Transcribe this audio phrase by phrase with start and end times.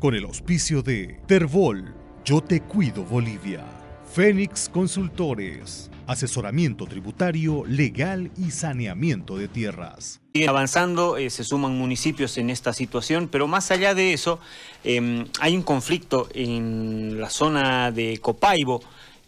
[0.00, 1.94] con el auspicio de Terbol,
[2.24, 3.62] Yo Te Cuido Bolivia,
[4.10, 10.22] Fénix Consultores, asesoramiento tributario, legal y saneamiento de tierras.
[10.32, 14.40] Y avanzando, eh, se suman municipios en esta situación, pero más allá de eso,
[14.84, 18.80] em, hay un conflicto en la zona de Copaibo,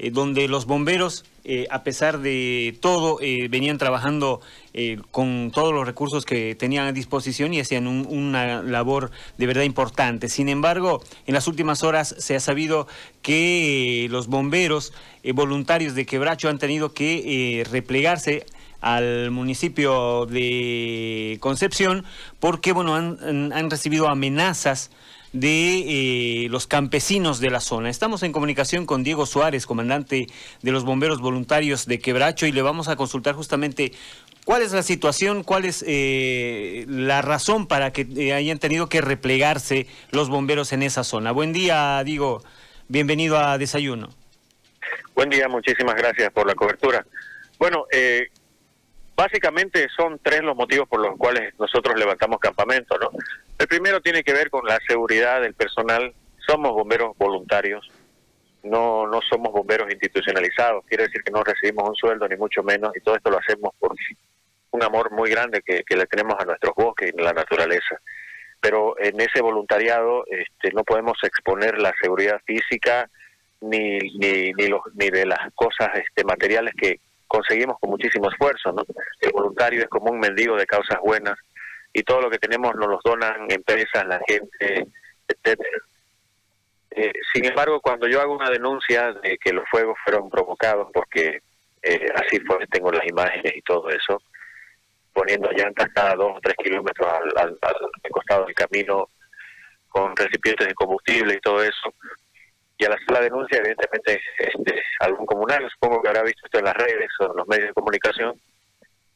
[0.03, 4.41] eh, donde los bomberos, eh, a pesar de todo, eh, venían trabajando
[5.11, 10.31] con todos los recursos que tenían a disposición y hacían una labor de verdad importante.
[10.31, 12.87] Sin embargo, en las últimas horas se ha sabido
[13.21, 14.95] que los bomberos
[15.35, 18.47] voluntarios de Quebracho han tenido que replegarse
[18.81, 22.07] al municipio de Concepción
[22.41, 24.91] porque bueno han, han recibido amenazas
[25.33, 27.89] de eh, los campesinos de la zona.
[27.91, 30.27] Estamos en comunicación con Diego Suárez, comandante
[30.61, 33.93] de los bomberos voluntarios de Quebracho, y le vamos a consultar justamente
[34.45, 39.01] cuál es la situación, cuál es eh, la razón para que eh, hayan tenido que
[39.01, 41.33] replegarse los bomberos en esa zona.
[41.33, 42.43] Buen día, Diego.
[42.89, 44.11] Bienvenido a Desayuno.
[45.15, 47.07] Buen día, muchísimas gracias por la cobertura.
[47.59, 47.87] Bueno,
[49.17, 53.11] básicamente son tres los motivos por los cuales nosotros levantamos campamento, ¿no?
[53.59, 56.13] El primero tiene que ver con la seguridad del personal.
[56.47, 57.89] Somos bomberos voluntarios,
[58.65, 60.85] no no somos bomberos institucionalizados.
[60.87, 63.73] Quiere decir que no recibimos un sueldo ni mucho menos y todo esto lo hacemos
[63.79, 63.95] por
[64.73, 68.01] un amor muy grande que, le tenemos a nuestros bosques y a la naturaleza.
[68.61, 73.09] Pero en ese voluntariado este, no podemos exponer la seguridad física
[73.61, 77.01] ni ni ni, los, ni de las cosas este, materiales que
[77.33, 78.73] conseguimos con muchísimo esfuerzo.
[78.73, 78.85] ¿no?
[79.21, 81.39] El voluntario es como un mendigo de causas buenas
[81.93, 84.87] y todo lo que tenemos nos los donan empresas, la gente,
[85.29, 85.79] etcétera.
[86.91, 91.41] Eh, sin embargo, cuando yo hago una denuncia de que los fuegos fueron provocados, porque
[91.83, 94.21] eh, así fue, tengo las imágenes y todo eso,
[95.15, 97.59] poniendo llantas cada dos o tres kilómetros al,
[98.11, 99.09] costado del camino,
[99.89, 101.95] con recipientes de combustible y todo eso,
[102.89, 106.77] y hacer la denuncia, evidentemente, este, algún comunal, supongo que habrá visto esto en las
[106.77, 108.41] redes o en los medios de comunicación,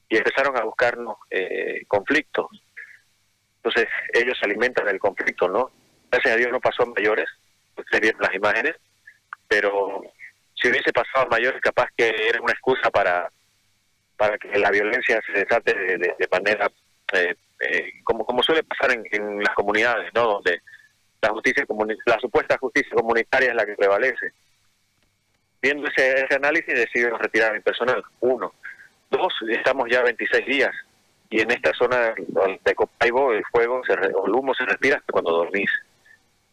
[0.09, 2.47] y empezaron a buscarnos eh, conflictos
[3.67, 5.73] entonces ellos se alimentan del conflicto, ¿no?
[6.09, 7.27] Gracias a Dios no pasó a mayores,
[7.77, 8.77] ustedes vieron las imágenes,
[9.49, 10.03] pero
[10.55, 13.29] si hubiese pasado a mayores capaz que era una excusa para
[14.17, 16.71] para que la violencia se desate de, manera
[17.13, 20.35] eh, eh, como como suele pasar en, las comunidades, ¿no?
[20.35, 20.63] Donde
[21.27, 21.67] la justicia
[22.07, 24.33] la supuesta justicia comunitaria es la que prevalece.
[25.61, 28.03] Viendo ese, ese análisis decidieron retirar mi personal.
[28.21, 28.53] Uno.
[29.11, 30.75] Dos, estamos ya 26 días
[31.31, 32.15] y en esta zona
[32.65, 35.71] de Copaibo el fuego, se, el humo se respira hasta cuando dormís.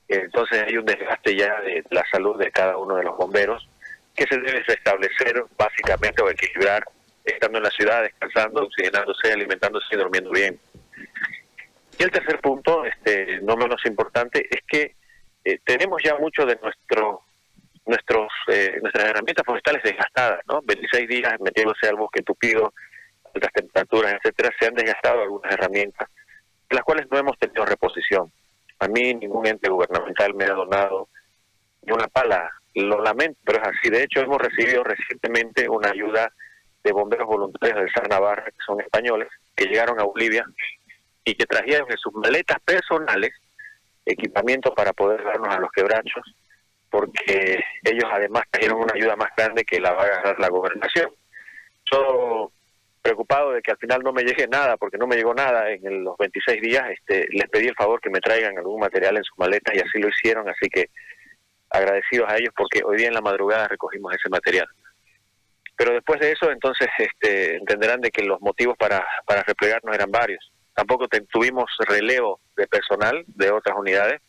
[0.07, 3.67] Entonces hay un desgaste ya de la salud de cada uno de los bomberos
[4.15, 6.83] que se debe restablecer básicamente o equilibrar
[7.23, 10.59] estando en la ciudad, descansando, oxigenándose, alimentándose y durmiendo bien.
[11.97, 14.95] Y el tercer punto, este, no menos importante, es que
[15.45, 17.21] eh, tenemos ya mucho de nuestro
[17.85, 20.61] nuestros eh, nuestras herramientas forestales desgastadas, ¿no?
[20.63, 22.73] 26 días metiéndose al bosque tupido,
[23.33, 26.09] altas temperaturas, etcétera, se han desgastado algunas herramientas,
[26.69, 28.31] las cuales no hemos tenido reposición.
[28.79, 31.09] A mí ningún ente gubernamental me ha donado
[31.83, 32.49] ni una pala.
[32.75, 33.89] Lo lamento, pero es así.
[33.89, 36.31] De hecho, hemos recibido recientemente una ayuda
[36.83, 40.43] de bomberos voluntarios del San Navarra, que son españoles, que llegaron a Bolivia
[41.23, 43.31] y que trajeron en sus maletas personales
[44.05, 46.23] equipamiento para poder darnos a los quebrachos,
[46.89, 51.11] porque ellos además trajeron una ayuda más grande que la va a agarrar la gobernación.
[51.91, 52.51] Yo
[53.01, 56.03] preocupado de que al final no me llegue nada, porque no me llegó nada en
[56.03, 59.37] los 26 días, este, les pedí el favor que me traigan algún material en sus
[59.37, 60.89] maletas y así lo hicieron, así que
[61.69, 64.67] agradecidos a ellos porque hoy día en la madrugada recogimos ese material.
[65.75, 70.11] Pero después de eso, entonces este, entenderán de que los motivos para, para replegarnos eran
[70.11, 70.52] varios.
[70.73, 74.21] Tampoco tuvimos relevo de personal de otras unidades,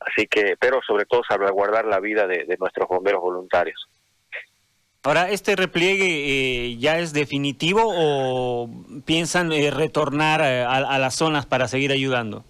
[0.00, 3.88] así que, pero sobre todo salvaguardar la vida de nuestros bomberos voluntarios.
[5.04, 8.70] Ahora, ¿este repliegue eh, ya es definitivo o
[9.04, 12.44] piensan eh, retornar eh, a, las zonas para seguir ayudando?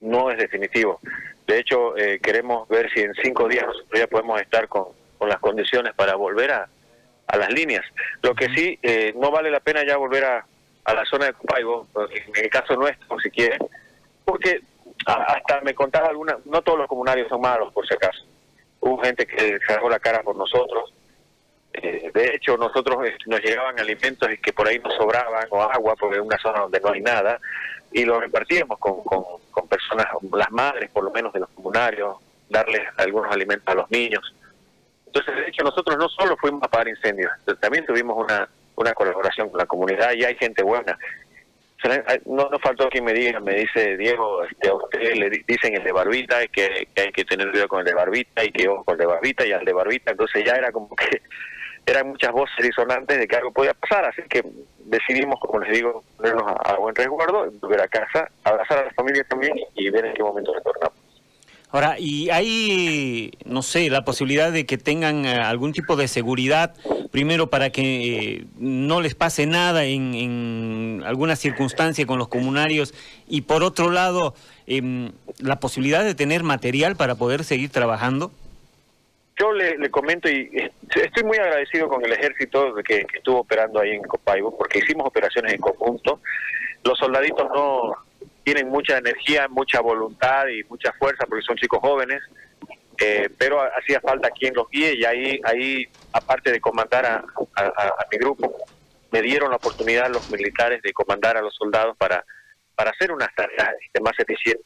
[0.00, 1.00] No es definitivo.
[1.46, 3.64] De hecho, queremos ver si en cinco días
[3.94, 4.88] ya podemos estar con,
[5.20, 6.68] las condiciones para volver a,
[7.28, 7.84] a, las líneas.
[8.20, 8.78] Lo que sí,
[9.14, 10.44] no vale la pena ya volver a,
[10.86, 13.58] a la zona de Copaibo, en el caso nuestro, si quieren,
[14.24, 14.60] porque
[15.04, 18.24] hasta me contaba alguna, no todos los comunarios son malos, por si acaso.
[18.80, 20.92] Hubo gente que sacó la cara por nosotros,
[21.72, 25.62] eh, de hecho, nosotros eh, nos llegaban alimentos y que por ahí nos sobraban o
[25.62, 27.38] agua, porque es una zona donde no hay nada,
[27.92, 32.16] y lo repartíamos con, con, personas, las madres por lo menos de los comunarios,
[32.48, 34.34] darles algunos alimentos a los niños.
[35.06, 39.48] Entonces, de hecho, nosotros no solo fuimos a apagar incendios, también tuvimos una, una colaboración
[39.48, 40.98] con la comunidad y hay gente buena.
[42.26, 45.84] no, no faltó quien me diga, me dice Diego, este, a usted le dicen el
[45.84, 48.84] de barbita, que, que hay que tener cuidado con el de barbita y que ojo
[48.84, 51.22] con el de barbita y al de barbita, entonces ya era como que
[51.86, 54.42] eran muchas voces disonantes de que algo podía pasar, así que
[54.86, 59.24] decidimos, como les digo, ponernos a, buen resguardo, volver a casa, abrazar a la familia
[59.24, 61.05] también y ver en qué momento retornamos.
[61.72, 66.74] Ahora, ¿y hay, no sé, la posibilidad de que tengan eh, algún tipo de seguridad,
[67.10, 72.94] primero para que eh, no les pase nada en, en, alguna circunstancia con los comunarios
[73.28, 74.34] y por otro lado,
[74.66, 78.30] em, la posibilidad de tener material para poder seguir trabajando?
[79.38, 83.80] Yo le, comento y eh, estoy muy agradecido con el ejército que, que estuvo operando
[83.80, 86.20] ahí en Copaibo, porque hicimos operaciones en conjunto.
[86.84, 87.96] Los soldaditos no,
[88.46, 92.22] tienen mucha energía, mucha voluntad y mucha fuerza porque son chicos jóvenes,
[93.02, 97.24] eh, pero hacía falta quien los guíe y ahí, ahí aparte de comandar a,
[98.12, 98.54] mi grupo,
[99.10, 102.24] me dieron la oportunidad los militares de comandar a los soldados para,
[102.76, 104.64] para hacer unas tareas este, más eficientes.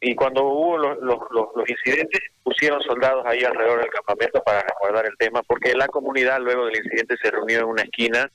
[0.00, 5.06] Y cuando hubo los, los, los, incidentes, pusieron soldados ahí alrededor del campamento para resguardar
[5.06, 8.30] el tema, porque la comunidad luego del incidente se reunió en una esquina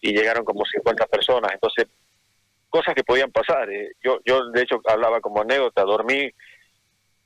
[0.00, 1.50] y llegaron como 50 personas.
[1.54, 1.88] Entonces
[2.70, 3.68] cosas que podían pasar.
[3.70, 3.92] Eh.
[4.02, 6.32] Yo, yo de hecho hablaba como anécdota, dormí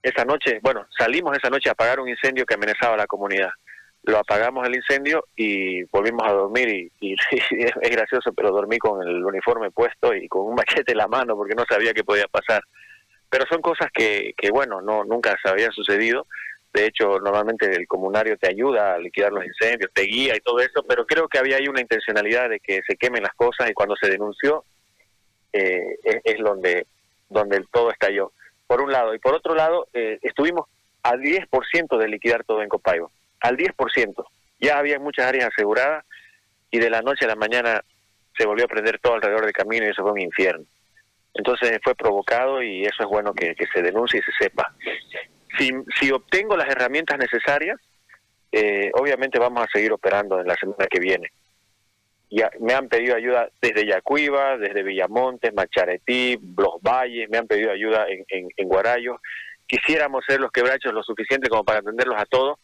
[0.04, 3.48] esa noche, bueno, salimos esa noche a apagar un incendio que amenazaba a la comunidad.
[4.02, 9.24] Lo apagamos el incendio y volvimos a dormir y, es gracioso, pero dormí con el
[9.24, 12.62] uniforme puesto y con un machete en la mano porque no sabía qué podía pasar.
[13.30, 16.26] Pero son cosas que, que bueno, no nunca se había sucedido.
[16.74, 20.58] De hecho, normalmente el comunario te ayuda a liquidar los incendios, te guía y todo
[20.60, 23.72] eso, pero creo que había ahí una intencionalidad de que se quemen las cosas y
[23.72, 24.64] cuando se denunció
[25.54, 26.86] eh, es, donde,
[27.30, 28.32] donde todo estalló.
[28.66, 29.14] Por un lado.
[29.14, 30.66] Y por otro lado, eh, estuvimos
[31.02, 33.12] al 10% de liquidar todo en Copaibo.
[33.40, 34.26] Al 10%.
[34.60, 36.04] Ya había muchas áreas aseguradas
[36.70, 37.84] y de la noche a la mañana
[38.36, 40.64] se volvió a prender todo alrededor del camino y eso fue un infierno.
[41.34, 44.74] Entonces fue provocado y eso es bueno que, se denuncie y se sepa.
[45.56, 45.70] Si,
[46.00, 47.78] si obtengo las herramientas necesarias,
[48.50, 51.30] eh, obviamente vamos a seguir operando en la semana que viene
[52.60, 58.06] me han pedido ayuda desde Yacuiba, desde Villamontes, Macharetí, Los Valles, me han pedido ayuda
[58.08, 59.20] en, en, Guarayo.
[59.66, 62.58] Quisiéramos ser los quebrachos lo suficiente como para atenderlos a todos,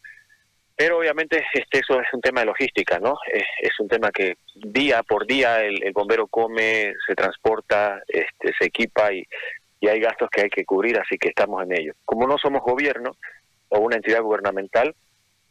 [0.75, 3.17] pero obviamente este eso es un tema de logística, ¿no?
[3.31, 9.13] Es, un tema que día por día el, bombero come, se transporta, este, se equipa
[9.13, 9.25] y,
[9.79, 11.93] y hay gastos que hay que cubrir, así que estamos en ello.
[12.05, 13.15] Como no somos gobierno
[13.69, 14.93] o una entidad gubernamental,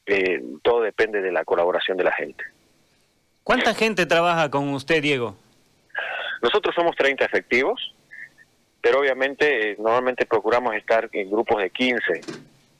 [0.07, 2.45] eh, todo depende de la colaboración de la gente.
[3.45, 5.37] ¿Cuánta gente trabaja con usted, Diego?
[6.43, 7.95] Nosotros somos 30 efectivos,
[8.81, 12.21] pero obviamente eh, normalmente procuramos estar en grupos de 15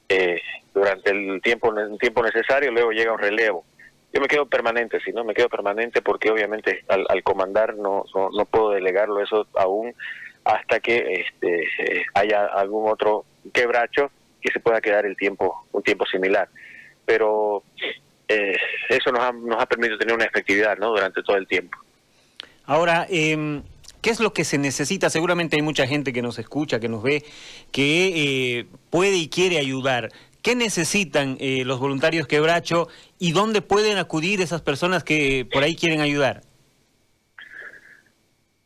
[0.09, 0.41] eh,
[0.73, 3.65] durante el tiempo, el tiempo necesario, luego llega un relevo.
[4.13, 8.45] Yo me quedo permanente, si no, me quedo permanente porque obviamente al, comandar no, no,
[8.45, 9.95] puedo delegarlo eso aún
[10.45, 14.11] hasta que este, haya algún otro quebracho
[14.41, 16.49] que se pueda quedar el tiempo un tiempo similar.
[17.05, 17.63] Pero
[18.31, 18.57] eh,
[18.89, 20.91] eso nos ha, nos ha permitido tener una efectividad ¿no?
[20.91, 21.77] durante todo el tiempo.
[22.65, 23.63] Ahora, eh,
[24.01, 25.11] ¿qué es lo que se necesita?
[25.11, 27.25] Seguramente hay mucha gente que nos escucha, que nos ve,
[27.73, 30.11] que eh, puede y quiere ayudar.
[30.41, 32.87] ¿Qué necesitan eh, los voluntarios quebracho
[33.19, 36.43] y dónde pueden acudir esas personas que por ahí quieren ayudar?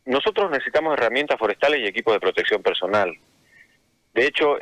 [0.05, 3.11] Nosotros necesitamos herramientas forestales y equipos de protección personal.
[4.13, 4.57] De hecho,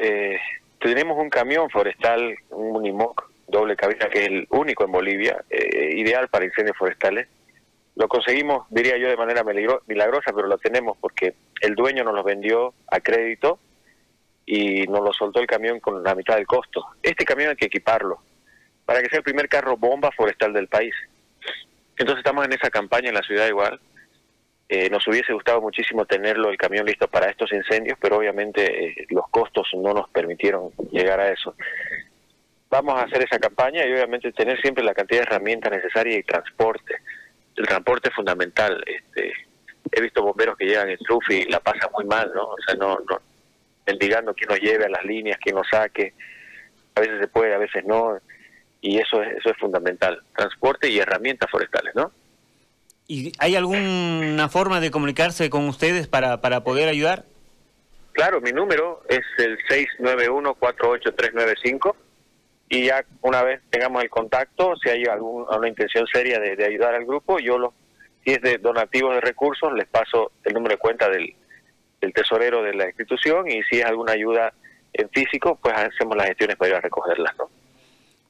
[0.79, 5.93] tenemos un camión forestal, un Unimoc, doble cabina, que es el único en Bolivia, eh,
[5.95, 7.27] ideal para incendios forestales.
[7.95, 12.23] Lo conseguimos, diría yo, de manera milagrosa, pero lo tenemos porque el dueño nos lo
[12.23, 13.59] vendió a crédito
[14.45, 16.85] y nos lo soltó el camión con la mitad del costo.
[17.03, 18.19] Este camión hay que equiparlo
[18.85, 20.93] para que sea el primer carro bomba forestal del país.
[21.97, 23.79] Entonces estamos en esa campaña en la ciudad igual.
[24.67, 29.05] Eh, nos hubiese gustado muchísimo tenerlo, el camión listo para estos incendios, pero obviamente eh,
[29.09, 31.55] los costos no nos permitieron llegar a eso
[32.73, 36.23] vamos a hacer esa campaña y obviamente tener siempre la cantidad de herramientas necesarias y
[36.23, 36.95] transporte.
[37.55, 38.83] El transporte es fundamental.
[38.87, 39.31] Este,
[39.91, 42.45] he visto bomberos que llegan en trufi y la pasan muy mal, ¿no?
[42.45, 43.21] O sea, no, no,
[43.85, 46.15] mendigando quién nos lleve a las líneas, quién nos saque.
[46.95, 48.17] A veces se puede, a veces no.
[48.81, 50.23] Y eso es, eso es fundamental.
[50.35, 52.11] Transporte y herramientas forestales, ¿no?
[53.07, 57.25] ¿Y hay alguna forma de comunicarse con ustedes para, para poder ayudar?
[58.13, 59.59] Claro, mi número es el
[59.99, 61.95] 691-48395
[62.69, 67.05] y ya una vez tengamos el contacto, si hay alguna intención seria de, ayudar al
[67.05, 67.73] grupo, yo lo,
[68.23, 71.35] si es de donativos de recursos, les paso el número de cuenta del,
[72.13, 74.53] tesorero de la institución y si es alguna ayuda
[74.91, 77.33] en físico, pues hacemos las gestiones para ir a recogerlas.
[77.37, 77.49] ¿no?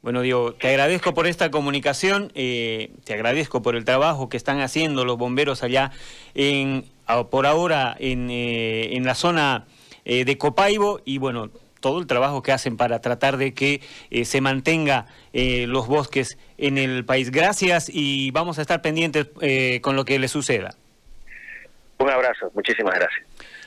[0.03, 4.59] Bueno, Diego, te agradezco por esta comunicación, eh, te agradezco por el trabajo que están
[4.59, 5.91] haciendo los bomberos allá,
[6.35, 6.85] en,
[7.31, 9.65] por ahora en, eh, en la zona
[10.05, 11.49] eh, de Copaibo y bueno,
[11.83, 13.81] todo el trabajo que hacen para tratar de que
[14.23, 17.29] se mantenga los bosques en el país.
[17.29, 19.27] Gracias y vamos a estar pendientes
[19.81, 20.75] con lo que le suceda.
[21.99, 23.23] Un abrazo, muchísimas gracias.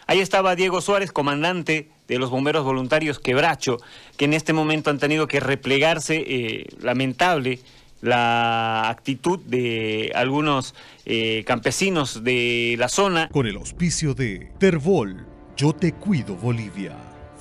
[0.06, 3.78] Ahí estaba Diego Suárez, comandante de los bomberos voluntarios Quebracho,
[4.16, 7.58] que en este momento han tenido que replegarse, eh, lamentable
[8.02, 10.74] la actitud de algunos
[11.06, 13.28] eh, campesinos de la zona.
[13.30, 16.94] Con el auspicio de Tervol, Yo Te Cuido Bolivia,